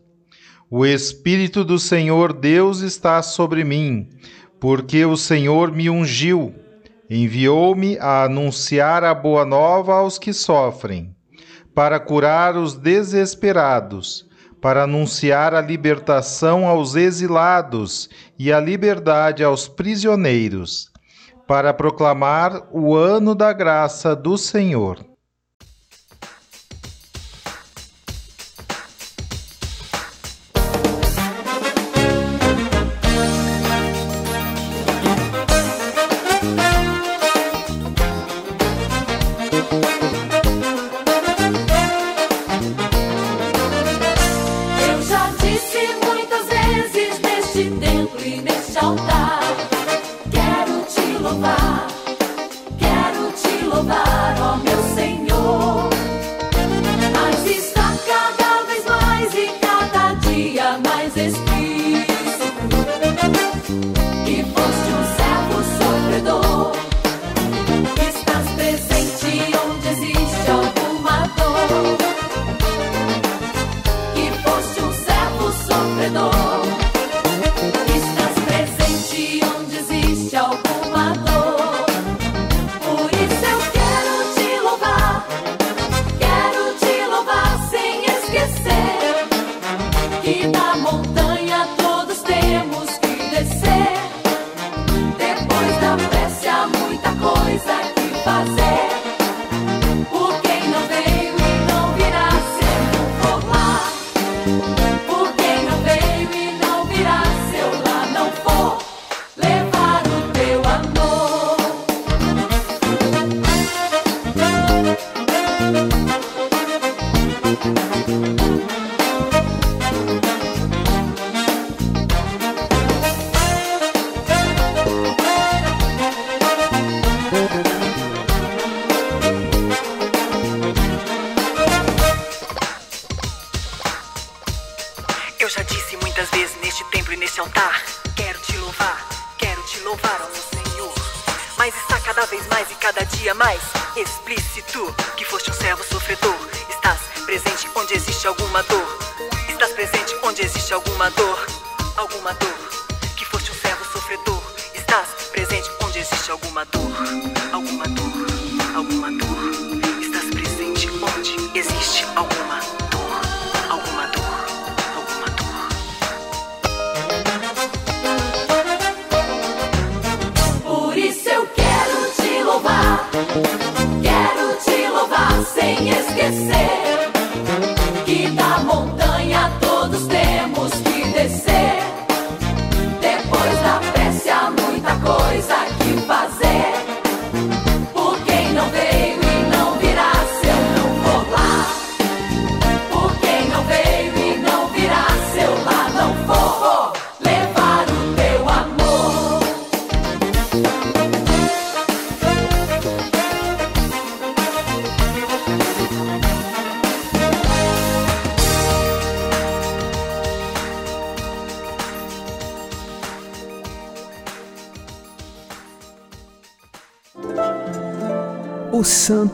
O 0.69 0.85
Espírito 0.85 1.63
do 1.63 1.77
Senhor 1.77 2.33
Deus 2.33 2.79
está 2.79 3.21
sobre 3.21 3.63
mim, 3.63 4.09
porque 4.59 5.05
o 5.05 5.17
Senhor 5.17 5.71
me 5.71 5.89
ungiu, 5.89 6.55
enviou-me 7.09 7.97
a 7.99 8.23
anunciar 8.23 9.03
a 9.03 9.13
Boa 9.13 9.45
Nova 9.45 9.95
aos 9.95 10.17
que 10.17 10.33
sofrem, 10.33 11.15
para 11.75 11.99
curar 11.99 12.55
os 12.55 12.75
desesperados, 12.75 14.27
para 14.61 14.83
anunciar 14.83 15.53
a 15.53 15.61
libertação 15.61 16.67
aos 16.67 16.95
exilados 16.95 18.09
e 18.37 18.51
a 18.53 18.59
liberdade 18.59 19.43
aos 19.43 19.67
prisioneiros 19.67 20.91
para 21.51 21.73
proclamar 21.73 22.69
o 22.71 22.95
ano 22.95 23.35
da 23.35 23.51
graça 23.51 24.15
do 24.15 24.37
Senhor. 24.37 25.10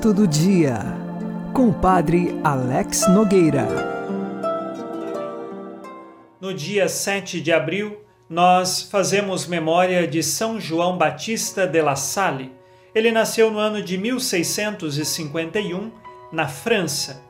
Santo 0.07 0.21
do 0.21 0.27
Dia, 0.27 0.79
com 1.53 1.67
o 1.67 1.73
Padre 1.73 2.39
Alex 2.41 3.09
Nogueira. 3.09 3.67
No 6.39 6.53
dia 6.53 6.87
7 6.87 7.41
de 7.41 7.51
abril, 7.51 7.97
nós 8.29 8.83
fazemos 8.83 9.45
memória 9.45 10.07
de 10.07 10.23
São 10.23 10.61
João 10.61 10.97
Batista 10.97 11.67
de 11.67 11.81
La 11.81 11.97
Salle. 11.97 12.53
Ele 12.95 13.11
nasceu 13.11 13.51
no 13.51 13.59
ano 13.59 13.81
de 13.81 13.97
1651, 13.97 15.91
na 16.31 16.47
França. 16.47 17.21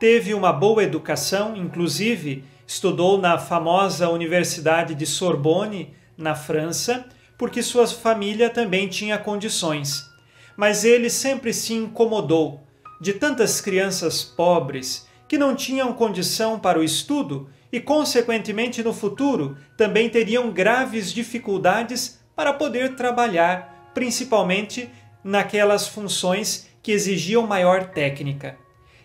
Teve 0.00 0.34
uma 0.34 0.52
boa 0.52 0.82
educação, 0.82 1.56
inclusive 1.56 2.42
estudou 2.66 3.16
na 3.16 3.38
famosa 3.38 4.08
Universidade 4.08 4.96
de 4.96 5.06
Sorbonne, 5.06 5.94
na 6.18 6.34
França, 6.34 7.06
porque 7.38 7.62
sua 7.62 7.86
família 7.86 8.50
também 8.50 8.88
tinha 8.88 9.18
condições 9.18 10.12
mas 10.56 10.84
ele 10.84 11.10
sempre 11.10 11.52
se 11.52 11.74
incomodou 11.74 12.60
de 13.00 13.12
tantas 13.12 13.60
crianças 13.60 14.22
pobres 14.22 15.06
que 15.28 15.38
não 15.38 15.54
tinham 15.54 15.92
condição 15.92 16.58
para 16.58 16.78
o 16.78 16.84
estudo 16.84 17.48
e, 17.72 17.80
consequentemente, 17.80 18.82
no 18.82 18.92
futuro 18.92 19.56
também 19.76 20.08
teriam 20.08 20.50
graves 20.50 21.12
dificuldades 21.12 22.20
para 22.36 22.52
poder 22.52 22.94
trabalhar, 22.94 23.90
principalmente 23.94 24.88
naquelas 25.22 25.88
funções 25.88 26.68
que 26.82 26.92
exigiam 26.92 27.46
maior 27.46 27.86
técnica. 27.86 28.56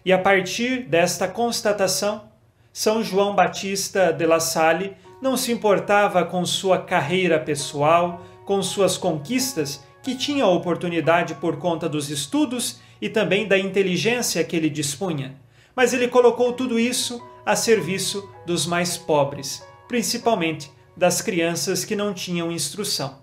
E 0.05 0.13
a 0.13 0.17
partir 0.17 0.83
desta 0.83 1.27
constatação, 1.27 2.29
São 2.71 3.03
João 3.03 3.35
Batista 3.35 4.11
de 4.11 4.25
La 4.25 4.39
Salle 4.39 4.95
não 5.21 5.35
se 5.35 5.51
importava 5.51 6.23
com 6.23 6.45
sua 6.45 6.79
carreira 6.79 7.39
pessoal, 7.39 8.25
com 8.45 8.61
suas 8.61 8.97
conquistas, 8.97 9.83
que 10.09 10.15
tinha 10.15 10.47
oportunidade 10.47 11.35
por 11.35 11.57
conta 11.57 11.87
dos 11.87 12.09
estudos 12.09 12.79
e 12.99 13.07
também 13.07 13.47
da 13.47 13.59
inteligência 13.59 14.43
que 14.43 14.55
ele 14.55 14.67
dispunha. 14.67 15.39
Mas 15.75 15.93
ele 15.93 16.07
colocou 16.07 16.51
tudo 16.51 16.79
isso 16.79 17.23
a 17.45 17.55
serviço 17.55 18.27
dos 18.43 18.65
mais 18.65 18.97
pobres, 18.97 19.63
principalmente 19.87 20.71
das 20.97 21.21
crianças 21.21 21.85
que 21.85 21.95
não 21.95 22.11
tinham 22.11 22.51
instrução. 22.51 23.19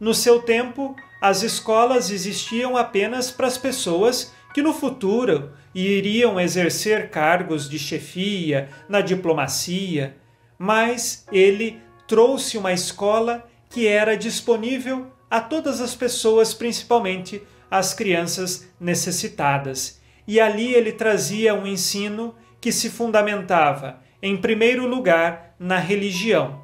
No 0.00 0.12
seu 0.12 0.42
tempo, 0.42 0.96
as 1.22 1.44
escolas 1.44 2.10
existiam 2.10 2.76
apenas 2.76 3.30
para 3.30 3.46
as 3.46 3.56
pessoas 3.56 4.32
que 4.52 4.60
no 4.60 4.74
futuro 4.74 5.52
iriam 5.72 6.40
exercer 6.40 7.10
cargos 7.10 7.70
de 7.70 7.78
chefia, 7.78 8.68
na 8.88 9.00
diplomacia, 9.00 10.16
mas 10.58 11.24
ele 11.30 11.80
trouxe 12.08 12.58
uma 12.58 12.72
escola 12.72 13.48
que 13.70 13.86
era 13.86 14.16
disponível 14.16 15.13
a 15.30 15.40
todas 15.40 15.80
as 15.80 15.94
pessoas, 15.94 16.54
principalmente 16.54 17.42
as 17.70 17.92
crianças 17.92 18.68
necessitadas. 18.78 20.00
E 20.26 20.40
ali 20.40 20.74
ele 20.74 20.92
trazia 20.92 21.54
um 21.54 21.66
ensino 21.66 22.34
que 22.60 22.72
se 22.72 22.88
fundamentava, 22.88 24.00
em 24.22 24.36
primeiro 24.36 24.86
lugar, 24.86 25.54
na 25.58 25.78
religião. 25.78 26.62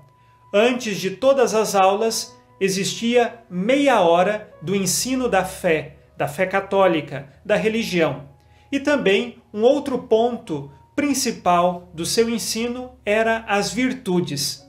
Antes 0.54 0.98
de 0.98 1.10
todas 1.10 1.54
as 1.54 1.74
aulas, 1.74 2.34
existia 2.60 3.42
meia 3.48 4.00
hora 4.00 4.52
do 4.62 4.74
ensino 4.74 5.28
da 5.28 5.44
fé, 5.44 5.96
da 6.16 6.28
fé 6.28 6.46
católica, 6.46 7.28
da 7.44 7.56
religião. 7.56 8.28
E 8.70 8.78
também 8.78 9.42
um 9.52 9.62
outro 9.62 9.98
ponto 9.98 10.70
principal 10.94 11.90
do 11.94 12.04
seu 12.04 12.28
ensino 12.28 12.92
era 13.04 13.44
as 13.48 13.72
virtudes. 13.72 14.64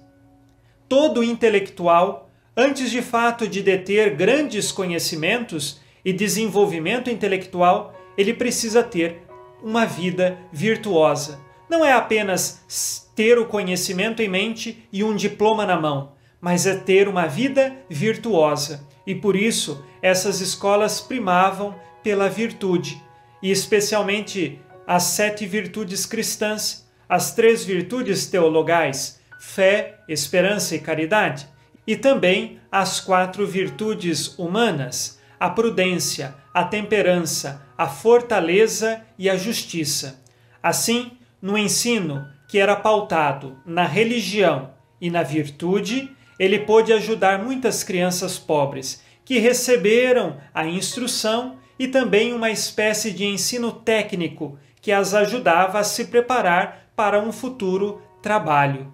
Todo 0.88 1.24
intelectual 1.24 2.31
antes 2.62 2.92
de 2.92 3.02
fato 3.02 3.48
de 3.48 3.62
deter 3.62 4.16
grandes 4.16 4.72
conhecimentos 4.72 5.82
e 6.06 6.14
desenvolvimento 6.14 7.10
intelectual, 7.10 7.94
ele 8.16 8.34
precisa 8.34 8.84
ter 8.84 9.24
uma 9.64 9.86
vida 9.86 10.38
virtuosa. 10.52 11.40
Não 11.68 11.84
é 11.84 11.92
apenas 11.92 13.10
ter 13.16 13.40
o 13.40 13.48
conhecimento 13.48 14.22
em 14.22 14.30
mente 14.30 14.88
e 14.92 15.04
um 15.04 15.16
diploma 15.16 15.66
na 15.66 15.80
mão, 15.80 16.14
mas 16.40 16.68
é 16.68 16.76
ter 16.76 17.08
uma 17.08 17.26
vida 17.26 17.76
virtuosa. 17.90 18.88
E 19.08 19.16
por 19.16 19.36
isso 19.36 19.84
essas 20.02 20.40
escolas 20.40 21.02
primavam 21.02 21.76
pela 22.04 22.30
virtude, 22.30 23.02
e 23.42 23.50
especialmente 23.50 24.60
as 24.86 25.04
sete 25.04 25.48
virtudes 25.48 26.06
cristãs, 26.06 26.88
as 27.10 27.34
três 27.34 27.64
virtudes 27.64 28.28
teologais: 28.28 29.20
fé, 29.40 30.00
esperança 30.08 30.76
e 30.76 30.80
caridade 30.80 31.51
e 31.86 31.96
também 31.96 32.60
as 32.72 33.00
quatro 33.00 33.46
virtudes 33.46 34.38
humanas: 34.38 35.20
a 35.40 35.50
prudência, 35.50 36.36
a 36.54 36.64
temperança, 36.64 37.66
a 37.78 37.88
fortaleza 37.88 39.02
e 39.18 39.30
a 39.30 39.36
justiça. 39.36 40.24
Assim, 40.62 41.12
no 41.42 41.58
ensino 41.58 42.28
que 42.48 42.60
era 42.60 42.76
pautado 42.76 43.58
na 43.66 43.86
religião 43.86 44.72
e 45.00 45.10
na 45.10 45.24
virtude, 45.24 46.16
ele 46.38 46.60
pôde 46.60 46.94
ajudar 46.94 47.44
muitas 47.44 47.84
crianças 47.84 48.38
pobres 48.38 49.04
que 49.26 49.40
receberam 49.40 50.38
a 50.54 50.66
instrução 50.66 51.58
e 51.80 51.88
também 51.88 52.34
uma 52.34 52.52
espécie 52.52 53.12
de 53.12 53.26
ensino 53.26 53.72
técnico 53.72 54.58
que 54.82 54.92
as 54.92 55.14
ajudava 55.14 55.80
a 55.80 55.84
se 55.84 56.06
preparar 56.06 56.92
para 56.96 57.20
um 57.20 57.32
futuro 57.32 58.02
trabalho 58.22 58.92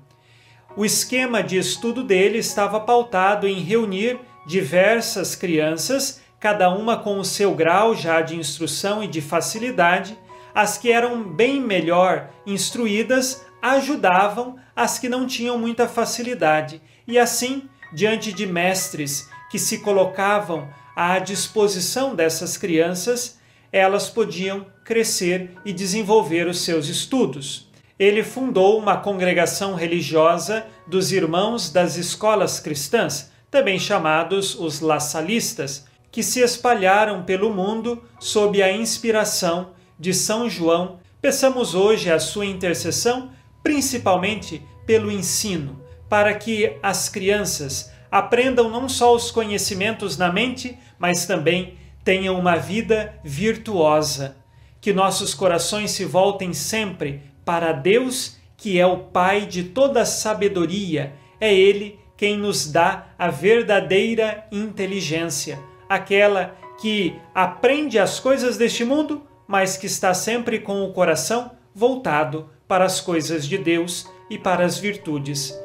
o 0.78 0.86
esquema 0.86 1.42
de 1.42 1.58
estudo 1.58 2.04
dele 2.04 2.38
estava 2.38 2.80
pautado 2.80 3.48
em 3.48 3.62
reunir 3.62 4.20
diversas 4.46 5.36
crianças, 5.36 6.22
cada 6.40 6.70
uma 6.70 6.96
com 6.96 7.20
o 7.20 7.26
seu 7.26 7.56
grau 7.56 7.96
já 7.96 8.22
de 8.22 8.36
instrução 8.36 9.04
e 9.04 9.08
de 9.08 9.20
facilidade. 9.20 10.16
As 10.54 10.78
que 10.78 10.92
eram 10.92 11.24
bem 11.24 11.60
melhor 11.60 12.30
instruídas 12.46 13.44
ajudavam 13.60 14.56
as 14.76 15.00
que 15.00 15.10
não 15.10 15.26
tinham 15.26 15.58
muita 15.58 15.88
facilidade, 15.88 16.80
e 17.08 17.18
assim, 17.18 17.68
diante 17.92 18.32
de 18.32 18.46
mestres 18.46 19.28
que 19.50 19.58
se 19.58 19.80
colocavam 19.80 20.70
à 20.96 21.18
disposição 21.18 22.14
dessas 22.14 22.56
crianças, 22.56 23.40
elas 23.72 24.12
podiam 24.12 24.68
crescer 24.86 25.58
e 25.66 25.74
desenvolver 25.74 26.46
os 26.46 26.62
seus 26.62 26.88
estudos 26.88 27.67
ele 28.00 28.24
fundou 28.24 28.78
uma 28.78 28.98
congregação 28.98 29.74
religiosa 29.74 30.66
dos 30.86 31.12
Irmãos 31.12 31.72
das 31.72 31.98
Escolas 31.98 32.60
Cristãs, 32.60 33.32
também 33.50 33.80
chamados 33.80 34.56
os 34.56 34.82
Lassalistas, 34.82 35.86
que 36.12 36.22
se 36.22 36.42
espalharam 36.42 37.24
pelo 37.24 37.54
mundo 37.54 38.04
sob 38.20 38.62
a 38.62 38.72
inspiração 38.72 39.72
de 40.00 40.14
São 40.14 40.50
João. 40.50 41.00
Peçamos 41.22 41.74
hoje 41.74 42.12
a 42.12 42.20
sua 42.20 42.46
intercessão, 42.46 43.32
principalmente 43.64 44.62
pelo 44.86 45.12
ensino, 45.12 45.82
para 46.08 46.34
que 46.34 46.78
as 46.84 47.10
crianças 47.10 47.92
aprendam 48.12 48.70
não 48.70 48.88
só 48.88 49.14
os 49.14 49.32
conhecimentos 49.32 50.18
na 50.18 50.32
mente, 50.32 50.78
mas 51.00 51.26
também 51.26 51.78
tenham 52.04 52.40
uma 52.40 52.56
vida 52.56 53.20
virtuosa. 53.24 54.38
Que 54.80 54.94
nossos 54.94 55.34
corações 55.34 55.92
se 55.92 56.06
voltem 56.06 56.54
sempre 56.54 57.22
para 57.48 57.72
Deus, 57.72 58.36
que 58.58 58.78
é 58.78 58.86
o 58.86 58.98
Pai 58.98 59.46
de 59.46 59.64
toda 59.64 60.04
sabedoria, 60.04 61.14
é 61.40 61.56
Ele 61.56 61.98
quem 62.18 62.38
nos 62.38 62.70
dá 62.70 63.08
a 63.18 63.30
verdadeira 63.30 64.46
inteligência, 64.52 65.58
aquela 65.88 66.54
que 66.82 67.16
aprende 67.34 67.98
as 67.98 68.20
coisas 68.20 68.58
deste 68.58 68.84
mundo, 68.84 69.26
mas 69.48 69.78
que 69.78 69.86
está 69.86 70.14
sempre 70.14 70.60
com 70.60 70.84
o 70.84 70.92
coração 70.92 71.52
voltado 71.74 72.50
para 72.68 72.84
as 72.84 73.00
coisas 73.00 73.48
de 73.48 73.58
Deus 73.58 74.06
e 74.30 74.38
para 74.38 74.66
as 74.66 74.78
virtudes. 74.78 75.58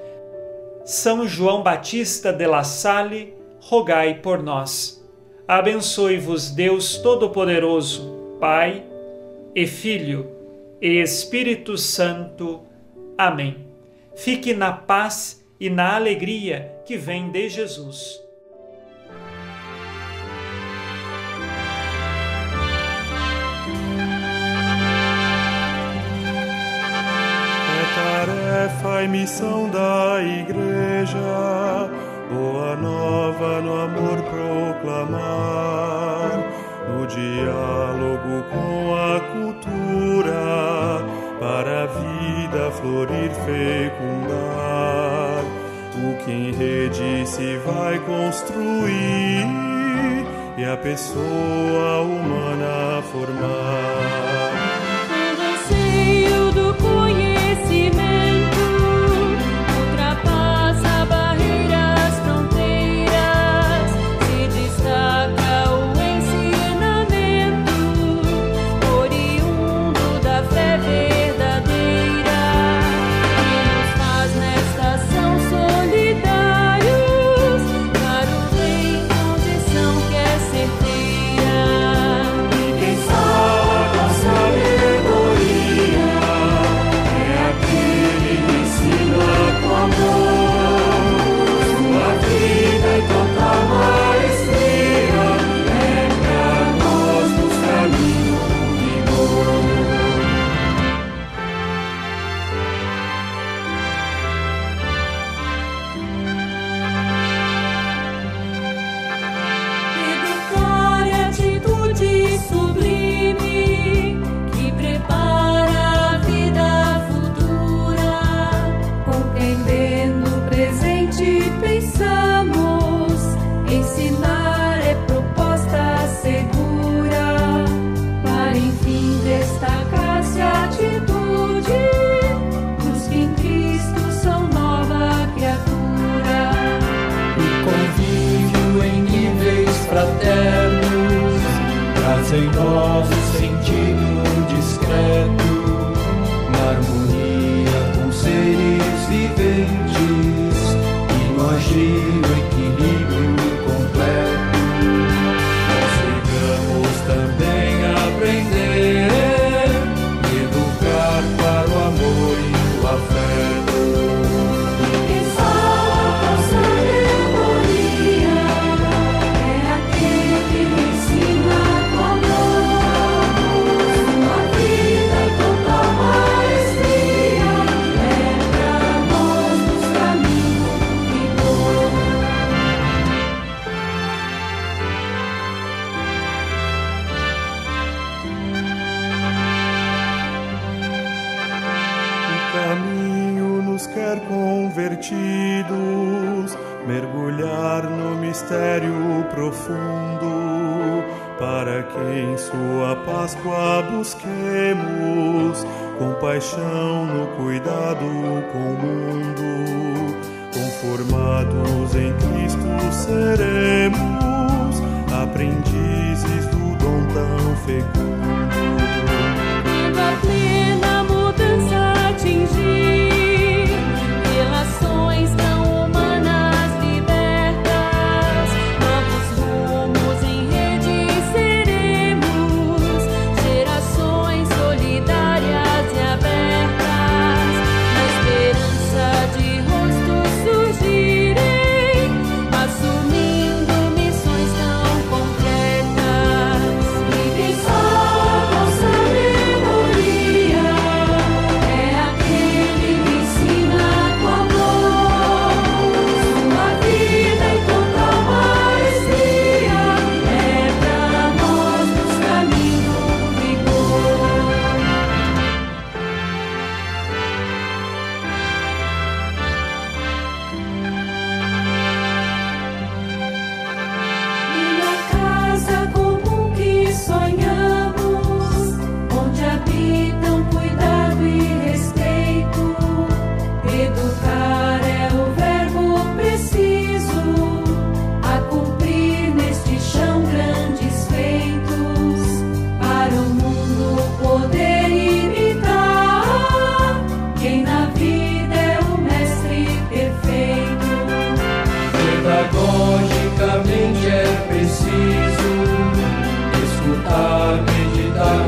São 0.85 1.27
João 1.27 1.65
Batista 1.65 2.33
de 2.33 2.47
La 2.47 2.63
Salle, 2.63 3.35
rogai 3.59 4.21
por 4.21 4.41
nós. 4.41 5.05
Abençoe-vos 5.49 6.51
Deus 6.51 6.99
Todo-Poderoso, 6.99 8.37
Pai 8.39 8.85
e 9.53 9.67
Filho 9.67 10.32
e 10.83 11.01
Espírito 11.01 11.79
Santo. 11.79 12.63
Amém. 13.17 13.69
Fique 14.17 14.53
na 14.53 14.73
paz 14.73 15.47
e 15.61 15.71
na 15.71 15.95
alegria 15.95 16.77
que 16.85 16.97
vem 16.97 17.31
de 17.31 17.49
Jesus. 17.49 18.21
É 27.79 27.85
tarefa 27.95 29.05
e 29.05 29.09
missão 29.09 29.71
da 29.71 30.21
Igreja, 30.21 31.89
boa 32.29 32.75
nova 32.75 33.63
no 33.63 33.81
amor 33.83 34.21
proclamar, 34.83 35.23
no 36.89 37.07
diálogo 37.07 38.43
com 38.51 38.97
a 38.97 39.21
cultura 39.21 39.82
para 41.53 41.83
a 41.83 41.87
vida 41.87 42.71
florir, 42.71 43.31
fecundar. 43.45 44.33
O 45.99 46.25
que 46.25 46.31
em 46.33 46.51
rede 46.51 47.27
se 47.27 47.59
vai 47.59 47.99
construir 47.99 49.47
e 50.57 50.65
a 50.65 50.77
pessoa 50.79 52.01
humana 52.01 53.03
formar. 53.13 54.32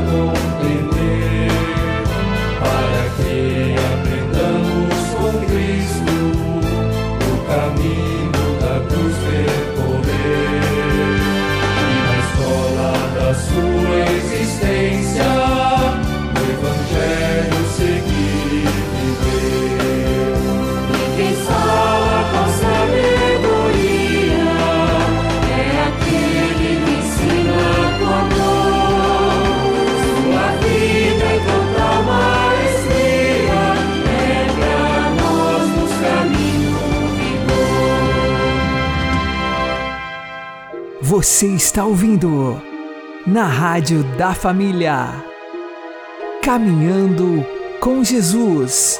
Preciso 0.05 0.94
Você 41.15 41.47
está 41.47 41.85
ouvindo 41.85 42.61
na 43.25 43.45
Rádio 43.45 44.03
da 44.17 44.33
Família. 44.33 45.23
Caminhando 46.43 47.47
com 47.79 48.03
Jesus. 48.03 48.99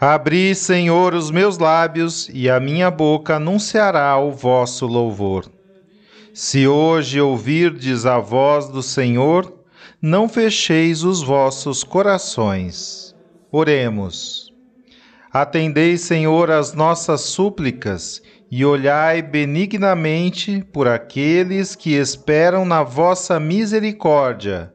Abri, 0.00 0.56
Senhor, 0.56 1.14
os 1.14 1.30
meus 1.30 1.56
lábios, 1.56 2.28
e 2.34 2.50
a 2.50 2.58
minha 2.58 2.90
boca 2.90 3.36
anunciará 3.36 4.18
o 4.18 4.32
vosso 4.32 4.88
louvor. 4.88 5.48
Se 6.34 6.66
hoje 6.66 7.20
ouvirdes 7.20 8.04
a 8.04 8.18
voz 8.18 8.68
do 8.68 8.82
Senhor, 8.82 9.54
não 10.02 10.28
fecheis 10.28 11.04
os 11.04 11.22
vossos 11.22 11.84
corações. 11.84 13.14
Oremos. 13.52 14.52
Atendei, 15.32 15.96
Senhor, 15.96 16.50
as 16.50 16.74
nossas 16.74 17.20
súplicas 17.20 18.20
e 18.50 18.64
olhai 18.64 19.20
benignamente 19.20 20.64
por 20.72 20.88
aqueles 20.88 21.74
que 21.74 21.94
esperam 21.94 22.64
na 22.64 22.82
vossa 22.82 23.38
misericórdia, 23.38 24.72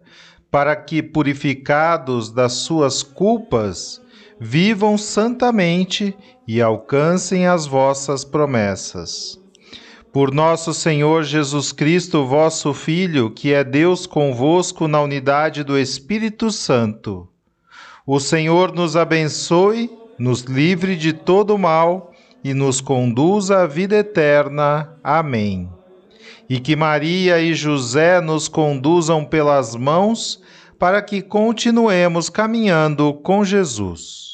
para 0.51 0.75
que, 0.75 1.01
purificados 1.01 2.29
das 2.29 2.53
suas 2.53 3.01
culpas, 3.01 3.99
vivam 4.39 4.97
santamente 4.97 6.15
e 6.47 6.61
alcancem 6.61 7.47
as 7.47 7.65
vossas 7.65 8.23
promessas. 8.23 9.39
Por 10.11 10.31
nosso 10.31 10.75
Senhor 10.75 11.23
Jesus 11.23 11.71
Cristo, 11.71 12.23
vosso 12.23 12.71
Filho, 12.71 13.31
que 13.31 13.51
é 13.51 13.63
Deus 13.63 14.05
convosco 14.05 14.87
na 14.87 15.01
unidade 15.01 15.63
do 15.63 15.75
Espírito 15.79 16.51
Santo. 16.51 17.27
O 18.05 18.19
Senhor 18.19 18.75
nos 18.75 18.95
abençoe, 18.95 19.89
nos 20.19 20.41
livre 20.41 20.95
de 20.95 21.13
todo 21.13 21.57
mal 21.57 22.12
e 22.43 22.53
nos 22.53 22.81
conduza 22.81 23.61
à 23.61 23.67
vida 23.67 23.95
eterna. 23.95 24.97
Amém. 25.03 25.69
E 26.49 26.59
que 26.59 26.75
Maria 26.75 27.39
e 27.39 27.53
José 27.53 28.19
nos 28.19 28.47
conduzam 28.47 29.23
pelas 29.23 29.75
mãos 29.75 30.41
para 30.77 31.01
que 31.01 31.21
continuemos 31.21 32.29
caminhando 32.29 33.13
com 33.13 33.45
Jesus. 33.45 34.32